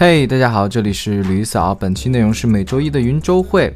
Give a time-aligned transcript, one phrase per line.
[0.00, 1.74] 嘿，大家好，这里是吕嫂。
[1.74, 3.72] 本期内容是每周一的云周会。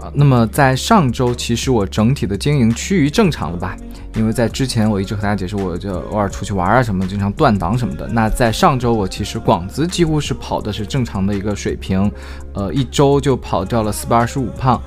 [0.00, 3.76] 呃，那么在上周，其实我整体的经营趋于正常了吧？
[4.16, 8.08] 因为在之前我一直和大家解释，我就偶尔出去玩啊什么，经常断档什么的。
[8.08, 12.10] 那在上周，我其实广子几乎是跑的是正常的一个水平，
[12.52, 14.82] 呃，一周就跑掉了四百二十五磅，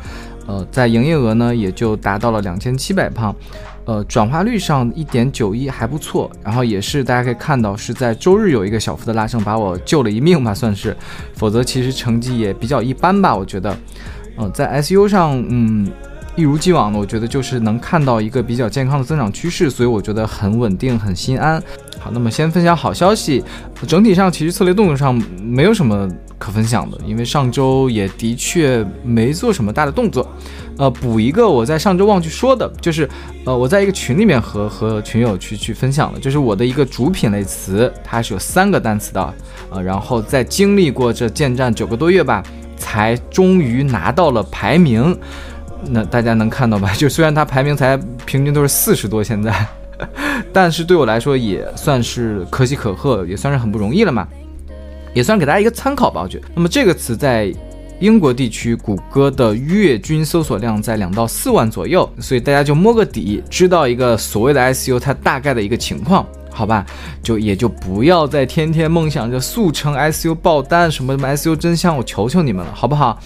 [0.47, 3.33] 呃，在营业额呢也就达到了两千七百磅。
[3.85, 10.95] 呃，转化率上一点九一还不错，然后也是大家可以看到是在周日有一个小幅的拉升，把我救了一命吧，算是，
[11.35, 13.75] 否则其实成绩也比较一般吧，我觉得，
[14.37, 15.91] 嗯，在 SU 上，嗯，
[16.35, 21.61] 一如既往的，我觉得就是能看到一个比较健康的增长趋势，所以我觉得很稳定，很心安。
[21.99, 23.43] 好，那么先分享好消息，
[23.87, 30.27] 整体上其实策略动作上没有什么可分享的，因为上周也的确没做什么大的动作。
[30.77, 33.07] 呃，补一个我在上周忘记说的，就是
[33.45, 39.33] 呃，我在一个群里面和和群友去去分享的，就是我的一个主品类词，它是有三个单词的，
[39.69, 42.41] 呃，然后在经历过这建站九个多月吧，
[42.75, 45.15] 才终于拿到了排名。
[45.89, 46.91] 那大家能看到吧？
[46.97, 49.53] 就虽然它排名才平均都是四十多，现在，
[50.53, 54.27] 但是对我来说也算是可喜可贺，也算是很不容易了嘛，
[55.13, 56.47] 也算给大家一个参考吧，我觉得。
[56.55, 57.53] 那么这个词在。
[57.99, 66.85] 英国地区谷歌的月均搜索量在两到四万左右，所以大家就摸个底，知道一个所谓的 SEO 它大概的一个情况，好吧？
[67.21, 73.17] 就也就不要再天天梦想着速成 SEO 爆单，什么什么 SEO 真相，我求求你们了，好不好？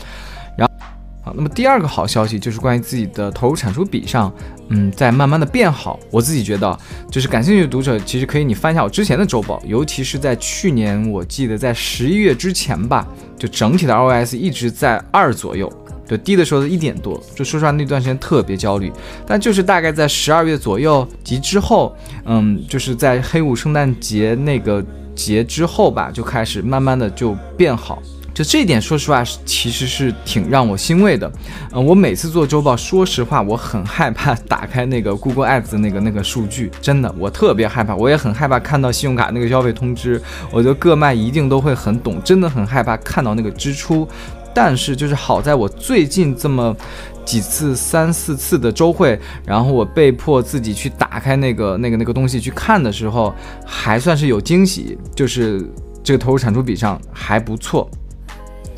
[1.36, 4.32] 那么第二个好消息就是关于自己的投入产出比上，
[4.70, 6.00] 嗯，在慢慢的变好。
[6.12, 6.78] 我自己觉得，
[7.12, 15.72] 就是感兴趣的读者，其实可以你翻一下我之前的周报，尤其是在去年，我记得在十一月之前吧，就整体的 ROS 一直在二左右，
[16.08, 17.22] 就低的时候一点多。
[17.36, 18.92] 就说实话，那段时间特别焦虑，
[19.26, 24.84] 但就是大概在十二月左右及之后，嗯，就是在黑五圣诞节那个
[25.16, 28.02] 节之后吧，就开始慢慢的就变好。
[28.38, 31.28] 就这一点，说实话是其实是挺让我欣慰的。
[31.72, 37.96] 嗯，我每次做周报，说实话，我很害怕打开那个 Google Ads 那个那个数据，真的，我特别害怕。
[37.96, 40.22] 我也很害怕看到信用卡那个消费通知。
[40.52, 44.08] 我觉得各卖一定都会很懂，真的很害怕看到那个支出。
[44.54, 46.78] 但是就是好在我最近这么
[47.26, 53.34] 几次三四次的周会，然后我被迫自己去打开那个那个那个东西去看的时候，
[53.66, 55.68] 还算是有惊喜，就是
[56.04, 57.90] 这个投入产出比上还不错。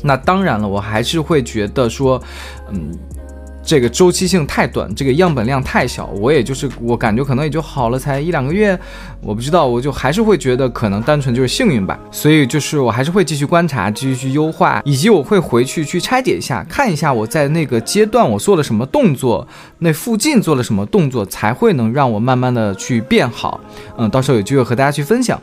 [0.02, 2.20] 那当然了，我还是会觉得说，
[2.72, 2.90] 嗯，
[3.62, 8.78] 这个周期性太短，这个样本量太小，我也就是我感觉可能也就好了才一两个月，
[9.20, 11.98] 我不知道，我就还是会觉得可能单纯就是幸运吧。
[12.10, 19.46] 所以就是我还是会继续观察，继续去优化，以及我会回去去拆解一下，看一下我在那个阶段我做了什么动作，
[19.80, 23.60] 那附近做了什么动作，才会能让我慢慢的去变好。
[23.98, 25.40] 嗯，到时候有机会和大家去分享。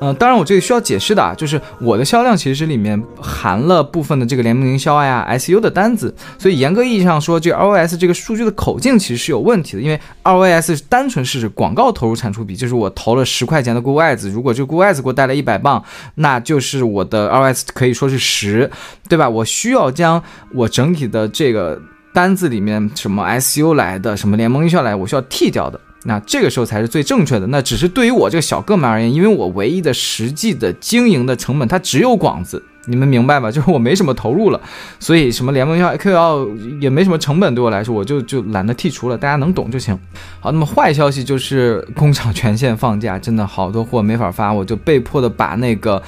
[0.00, 15.84] 嗯，当然我这里需要解释的啊，就是我的销量其实里面含了部分的这个联盟营销呀、SU 的单子，所以严格意义上说，这个 ROS 这个数据的口径其实是有问题的，因为 ROS 单纯是指广告投入产出比，就是我投了十块钱的 Google Ads，如果这个 Google Ads 给我带来一百磅，
[16.14, 18.70] 那就是我的 ROS 可以说是十，
[19.08, 19.28] 对吧？
[19.28, 20.22] 我需要将
[20.54, 21.78] 我整体的这个
[22.14, 25.78] 单子里面什么 SU 来的、什么联盟营销来，我需要剔掉的。
[26.04, 27.46] 那这个时候才是最正确的。
[27.48, 33.50] 那只是对于我这个小个们而言，因为我唯一的实际的经营的成本，它只有广子，你们明白吧？
[33.50, 34.60] 就是我没什么投入了，
[34.98, 39.98] 所以什么联盟要 QL 也没什么成本，对我来说，我就就懒得剔除了，大家能懂就行。
[40.40, 46.02] 好，那么坏消息就是工厂全线放假，真的好多货没法发，我就被迫的把那个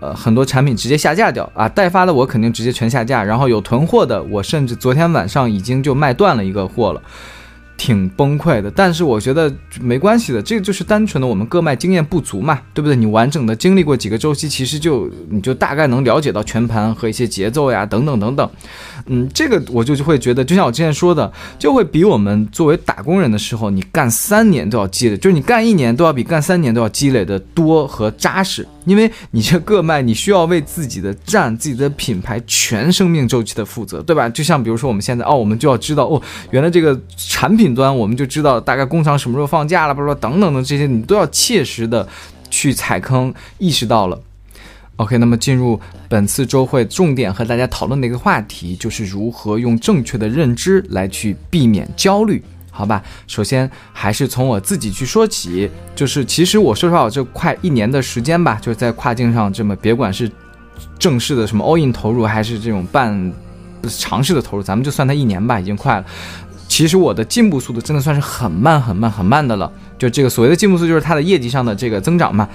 [0.00, 7.00] 呃很多产品直接下架掉啊，代发的我肯定直接全下架，然后有囤货的，我甚至昨天晚上已经就卖断了一个货了。
[7.80, 12.94] 挺崩溃的，但是我觉得没关系的，这个就是单纯的我们各卖经验不足嘛，对不对？
[12.94, 18.50] 你完整的经历过几个周期，其实就你就大概能了解到全盘和一些节奏呀，等等等等。
[19.06, 28.68] 嗯，这个我就就会觉得，就像我之前说的，就会比我们作为打工人的时候，你干三年都要积累，就是你干一年都要比干三年都要积累的多和扎实。
[28.86, 34.28] 因为你这个卖，你需要为自己的站、自己的品牌全生命周期的负责，对吧？
[34.28, 42.06] 就像比如说我们现在哦，我们就要知道哦，原来这个产品端我们就知道大概工厂什么时候放假了，不说等等的这些，你都要切实的
[42.50, 44.20] 去踩坑，意识到了。
[44.96, 52.42] OK，那么进入本次周会重点和大家讨论的一个话题，就是如何用正确的认知来去避免焦虑。
[52.70, 60.30] 好吧，首先还是从我自己去说起，就是其实我说实话，我这快一年的时间吧，就是在跨境上这么，别管是
[60.98, 63.32] 正式的什么 all in 投入，还是这种半
[63.88, 66.04] 尝试的投入，咱们就算它一年吧，已经快了。
[66.70, 72.48] 其实我的进步速度真的算是很慢很慢很慢的了，就这个所谓的进步速度，就是它的业绩上的这个增长嘛。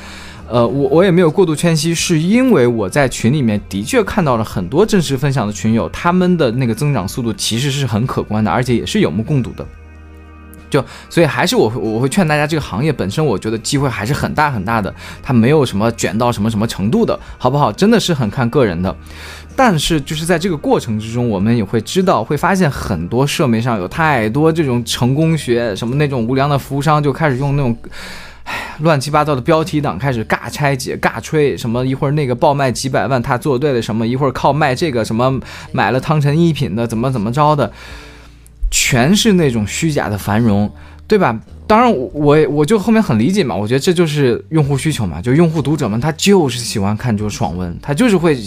[0.48, 9.68] 呃，我我也没有过度谦虚，是因为我在群里面的确看到了很多真实分享的群友，他们的那个增长速度其实是很可观的，而且也是有目共睹的。
[10.75, 14.94] 就所以还是我我会劝大家，这个行业本身我觉得机会还是很大很大的，
[15.24, 17.72] 它没有什么卷到什么什么程度的，好不好？
[17.72, 18.94] 真的是很看个人的。
[19.56, 27.74] 但是就是在这个过程之中，我们也会知道，会发现很多社媒上有太多这种成功学，什么那种无良的服务商就开始用那种，
[28.44, 35.39] 唉，乱七八糟的标题党开始尬拆解、尬吹，什么一会儿那个爆卖几百万他做对了什么，一会儿靠卖这个什么
[35.71, 37.71] 买了汤臣一品的怎么怎么着的。
[38.77, 40.69] 全是那种虚假的繁荣，
[41.07, 41.39] 对吧？
[41.66, 48.38] 当然，我我就后面很理解嘛，我觉得这就是用户需求嘛，就用户读者们他就是喜欢看这种爽文，他就是会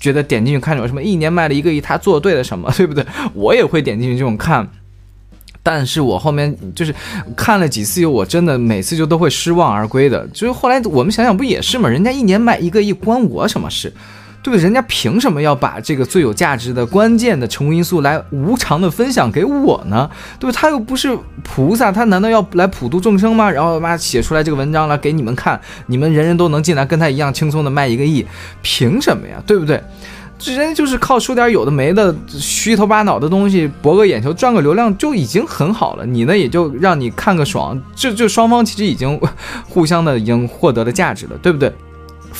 [0.00, 3.06] 觉得点进去看有什么一年卖了一个亿，他做对了什么， 对不对？
[3.34, 4.68] 我也会点进去这种看，
[5.62, 6.92] 但是我后面就是
[7.36, 10.26] 看了几次，我真的每次就都会失望而归的。
[10.32, 11.88] 就是后来我们想想，不也是吗？
[11.88, 13.92] 人家一年卖一个亿，关我什么事？
[14.48, 14.62] 对不对？
[14.62, 20.08] 人家凭什么要把这个最有价值的关键的成功因素来无偿的分享给我呢？
[20.40, 20.52] 对不？
[20.52, 23.50] 他又不是菩萨，他难道要来普度众生吗？
[23.50, 28.24] 然后他妈写出来这个文章来给你们看，你们人人都能进来跟他一样轻松的卖一个亿，
[28.62, 29.34] 凭什么呀？
[29.46, 29.82] 对不对？
[30.38, 39.20] 这人就是靠说点有的没的虚头巴脑的东西博个眼球赚个流量就已经很好了，你呢也就让你看个爽，这就双方其实已经
[39.68, 41.70] 互相的已经获得了价值了，对不对？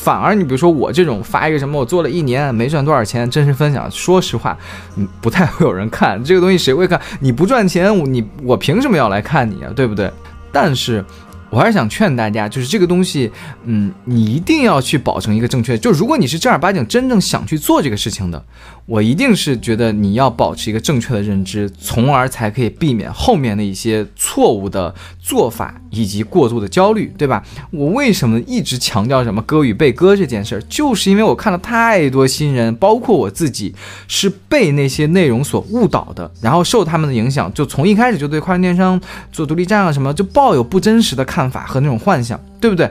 [0.08, 4.56] 反而你比如说我这种发一个什么我做了一年没赚多少钱真实分享，说实话，
[4.96, 6.98] 嗯，不太会有人看这个东西，谁会看？
[7.20, 9.70] 你不赚钱，你我凭什么要来看你啊？
[9.76, 10.10] 对不对？
[10.50, 11.04] 但是。
[11.50, 13.32] 我还是想劝大家，就是这个东西，
[13.64, 15.78] 嗯，你一定要去保证一个正确。
[15.78, 18.44] 就如果你是正儿八经真正想去做这个事情的，
[18.88, 27.44] 我一定是觉得你要保持一个正确的认知，从而才可以避免后面的一些错误的做法以及过度的焦虑，对吧？
[27.70, 33.72] 我为什么一直强调什么割与被割这件事儿，就是因为我看了太多新人，包括我自己，
[34.08, 39.00] 是被那些内容所误导的，然后受他们的影响，就从一开始就对跨境电商
[39.30, 41.28] 做独立站啊什么，就抱有不真实的。
[41.28, 42.90] 看法和那种幻想，对不对？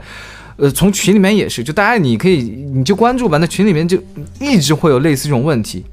[0.58, 2.42] 呃，从群里面也是，就大家你可以
[2.74, 3.96] 你就关注吧，那群里面就
[4.40, 5.84] 一直会有类似这种问题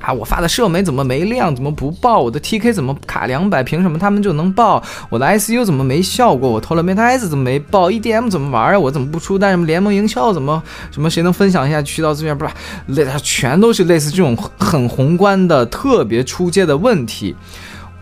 [0.00, 0.12] 啊。
[0.12, 2.18] 我发的社媒怎么没量，怎么不爆？
[2.18, 3.62] 我的 TK 怎么卡两百？
[3.62, 4.82] 凭什么他们就能爆？
[5.08, 6.50] 我的 ICU 怎么没效果？
[6.50, 8.76] 我投了 Meta S 怎么没爆？EDM 怎么玩啊？
[8.76, 9.52] 我怎么不出单？
[9.52, 11.08] 什么联盟营销怎么什么？
[11.08, 12.36] 谁能分享一下渠道资源？
[12.36, 12.50] 不是，
[12.88, 17.32] 类全都是类似这种很宏观的、特别出街的问题。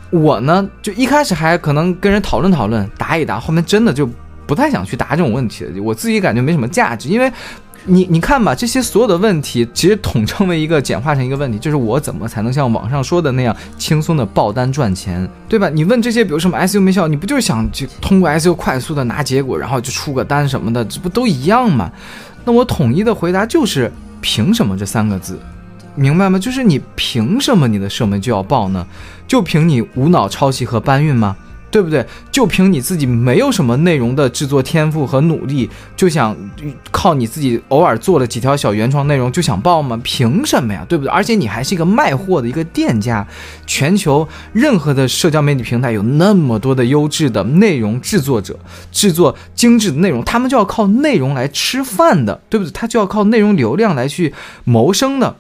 [0.08, 4.08] 我呢，就一开始还可能跟人讨论讨论，答一答，后面真的就
[4.52, 5.82] 不太想去答这种问题了。
[5.82, 7.32] 我自己感觉没什么价值，因为，
[7.86, 15.70] 你你看吧，这些所有的问题其实统称为一个简化成一个问题，就是我怎么才能像网上说的那样轻松的爆单赚钱，对吧？
[15.70, 21.90] 你问这些，比如什么 SU 没效，你不就是想去通过 SU 快速的拿结果，然后就出个单什么的，这不都一样吗？
[22.44, 23.90] 那我统一的回答就是
[24.20, 25.40] 凭什么这三个字。
[25.94, 26.38] 明白吗？
[26.38, 28.86] 就是你凭什么你的射门就要爆呢？
[29.26, 31.36] 就凭你无脑抄袭和搬运吗？
[31.72, 32.06] 对不对？
[32.30, 36.36] 就凭你自己没有什么内容的制作天赋和努力，就想
[36.90, 39.98] 靠你自己偶尔做了几条小原创内容就想爆吗？
[40.04, 40.84] 凭什么呀？
[40.86, 41.10] 对不对？
[41.10, 43.26] 而且你还是一个卖货的一个店家，
[43.66, 48.58] 全球任何的社交媒体平台有那么多的优质的内容制作者，
[48.92, 52.70] 制作精致的内容，他们就要靠内容来吃饭的，对不对？
[52.70, 54.34] 他就要靠内容流量来去
[54.64, 55.36] 谋生的。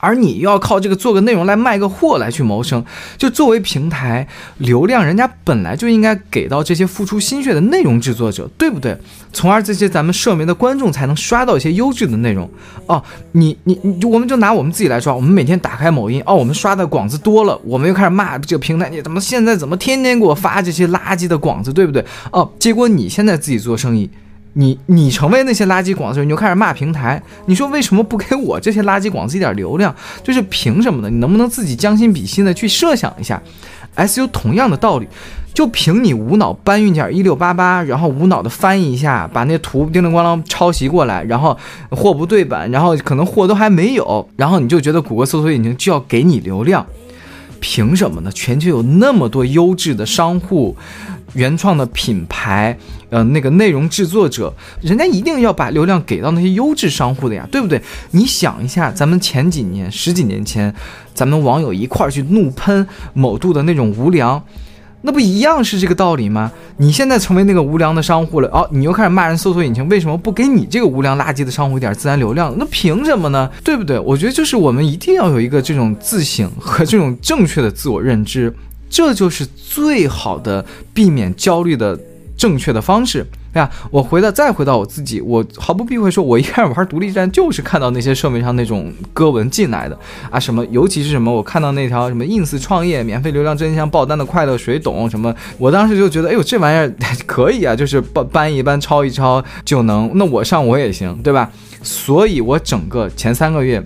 [0.00, 2.84] 而你要靠这个做个内容来卖个货来去谋生，
[3.16, 4.26] 就作为平台
[4.58, 8.96] 流量，人家本来就应该给到这些付出心血的内容制作者，对不对？
[9.32, 12.50] 从而这些咱们社媒的观众才能刷到一些优质的内容。
[12.86, 13.02] 哦，
[13.32, 22.04] 你你你，我们就拿我们自己来说，我们每天打开某音，哦，我们刷的广子多了，我们又开始骂这个平台，你怎么现在怎么天天给我发这些垃圾的广子，对不对？
[22.32, 24.10] 哦，结果你现在自己做生意。
[24.54, 27.22] 你你成为那些垃圾广子，你就开始骂平台。
[27.46, 29.94] 你说为什么不给我这些垃圾广子一点流量？
[30.22, 31.10] 就是凭什么呢？
[31.10, 33.40] 你能不能自己将心比心的去设想一下
[33.96, 35.06] ？SU 同样的道理，
[35.52, 41.56] 就凭你无脑搬运点一六八八，然后无脑的翻译一下，把那图叮铃咣啷抄袭过来，然后
[41.90, 46.86] 货不对版，然后可能货都还没有，然后你就觉得谷歌搜索引擎就要给你流量？
[47.60, 48.32] 凭什么呢？
[48.32, 50.76] 全球有那么多优质的商户。
[51.34, 52.76] 原创的品牌，
[53.08, 54.52] 呃，那个内容制作者，
[54.82, 57.80] 人家一定要把流量给到那些优质商户的呀，对不对？
[58.10, 60.74] 你想一下，咱们前几年、十几年前，
[61.14, 64.42] 咱们网友一块儿去怒喷某度的那种无良，
[65.02, 66.52] 那不一样是这个道理吗？
[66.76, 72.54] 你现在成为那个无良的商户了，哦，你又开始骂人搜索引擎，为什么不给你这个无良垃圾的商户一点自然流量？
[72.58, 73.50] 那凭什么呢？
[73.64, 73.98] 对不对？
[73.98, 78.54] 我觉得就是我们一定要有一个这种自省和这种正确的自我认知。
[78.90, 81.98] 这就是最好的避免焦虑的
[82.36, 83.24] 正确的方式。
[83.52, 83.70] 对吧？
[83.90, 89.98] 我回到再回到我自己，我毫不避讳说，我一开始玩独立站就是看到那些社媒上那种歌文进来的
[90.30, 96.94] 啊，什么，尤其是什么，我看到那条什么 ins 创业免费流量真香爆单的快乐谁懂什么，我当时就觉得，哎呦，这玩意儿
[97.26, 101.50] 可以啊，就是搬搬一搬抄一抄就能，那我上我也行，对吧？
[101.82, 103.84] 所以我整个前三个月。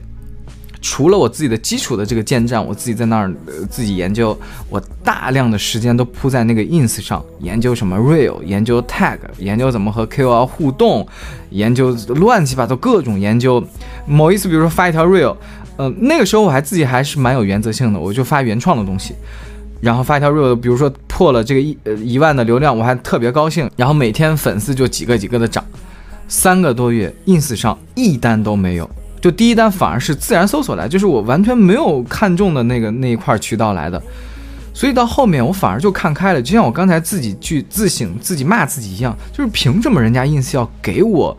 [0.86, 3.32] 除了我自己的基础的这个建站，我自己在那儿
[3.70, 4.38] 自己研究，
[4.68, 11.08] 我大量的时间都扑在那个 ins 上，研究什么 real，研究 tag，研究怎么和 KOL 互动，
[11.48, 13.64] 研究乱七八糟各种研究。
[14.06, 15.34] 某一次，比如说发一条 real，
[15.78, 19.14] 嗯，那个时候我还自己还是蛮有原则性的，我就发原创的东西，
[19.80, 25.64] 然后发一条 real，比如说破了这个一呃一万的流量，我还特别高兴，然后每天粉丝就几个几个的涨，
[26.28, 28.88] 三个多月 ins 上一单都没有。
[29.24, 33.98] 就第一单反而是自然搜索来，就是我完全没有看中的那个那一块渠道来的，
[34.74, 41.34] 所以到后面我反而就看开了，就像我刚才自己去自省、自己骂自己一样，就是凭什么人家 ins 要给我？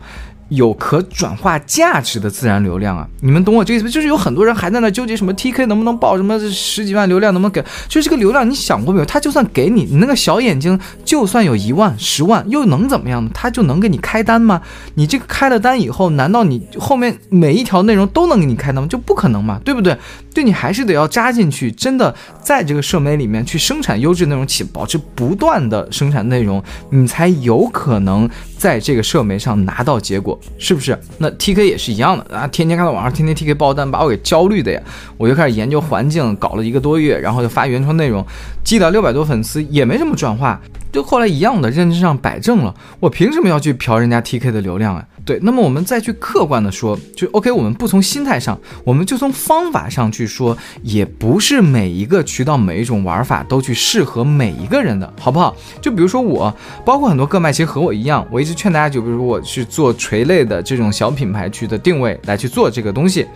[0.48, 3.06] 有可转化价值的自然流量啊！
[3.20, 7.60] 你们懂我这意思就是有很多人还在那纠结什么 TK 能不能爆，什么十几万流量能不能给？
[7.88, 9.04] 就是这个流量，你想过没有？
[9.06, 13.30] 他就算给你，你那个小眼睛就算有一万、十万，又能怎么样呢？
[13.34, 14.60] 他就能给你开单吗？
[14.94, 18.86] 你这个开了单以后，难道你后面每一条内容都能给你开单吗？
[18.88, 19.96] 就不可能嘛，对不对？
[20.36, 28.28] 对你还是得要扎进去，真的在这个社媒里面去生产优质内容，起保持不断的生产内容，你才有可能
[28.58, 30.38] 在这个社媒上拿到结果。
[30.58, 30.98] 是不是？
[31.16, 32.46] 那 T K 也是一样的啊！
[32.48, 34.82] 天天看到网上天天 T K 爆单，把我给焦虑的呀！
[35.16, 38.24] 我就开始研究环境，搞了一个多月，然后就发原创内容，
[38.64, 40.60] 积到六百多粉丝，也没什么转化。
[40.92, 45.04] 就后来一样的认知上摆正了，我凭什么要去嫖人家 T K 的流量啊？
[45.26, 55.54] 对，那么我们再去客观的说，就 OK，我们不从心态上，我们就从方法上去说，也不是每一个渠道、每一种玩法都去适合每一个人的，好不好？
[55.82, 63.26] 就比如说我，包括很多个卖，其实和我一样，我一直劝大家，就比如我去做垂类的这种小品牌去的定位来去做这个东西。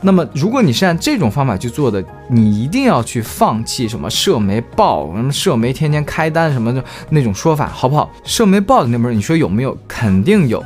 [0.00, 8.08] 那么，如果你是按这种方法去做的，你一定要去放弃什么社媒爆，什么社媒天天开单什么的那种说法，好不好？
[8.22, 9.76] 社媒爆的那门，你说有没有？
[9.88, 10.64] 肯定有，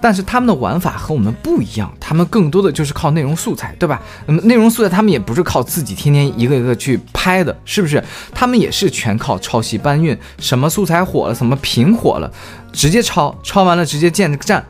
[0.00, 4.02] 但是他们的玩法和我们不一样，他们更多的就是靠内容素材，对吧？
[4.26, 8.02] 那么内容素材他们也不是靠自己天天一个一个去拍的，是不是？
[8.34, 12.28] 他们也是全靠抄袭搬运，什么素材火了，什么品火了，
[12.72, 14.64] 直接抄，抄完了直接建站。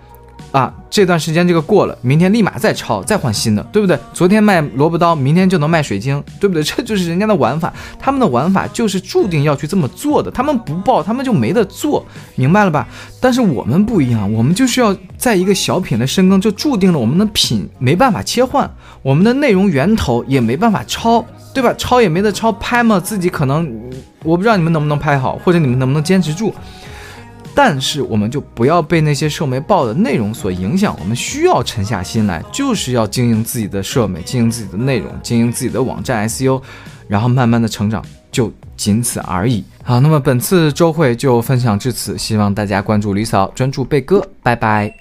[0.59, 3.97] 啊，这段时间这个过了，明天立马再抄，再换新的，对不对？
[4.13, 6.61] 昨天卖萝卜刀，明天就能卖水晶，对不对？
[6.67, 12.89] 这就是人家的玩法，他们的玩法就是注定要去这么做的，他们不爆，他们就没得做，明白了吧？
[13.21, 18.69] 但是我们不一样，我们就是要在一个小品的深耕，就注定了我们的品没办法切换，
[19.03, 21.25] 我们的内容源头也没办法抄，
[21.55, 21.73] 对吧？
[21.79, 23.73] 抄也没得抄，拍嘛，自己可能
[24.25, 26.53] 我不知道你们能不能拍好，或者你们能不能坚持住。
[27.61, 36.63] 但是我们就不要被那些社媒报的内容所影响，我们需要沉下心来，就是要经营自己的社媒，经营自己的内容，经营自己的网站 SEO，
[37.09, 38.01] 然后慢慢的成长，
[38.31, 39.65] 就仅此而已。
[39.83, 44.99] 好，那么本次周会就分享至此，希望大家关注李嫂，专注贝哥，拜拜。